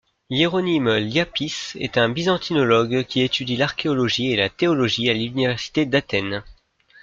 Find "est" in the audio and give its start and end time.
1.77-1.95